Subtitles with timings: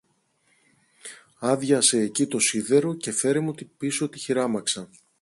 [1.39, 4.89] άδειασε εκει το σίδερο και φέρε μου πίσω τη χειράμαξα.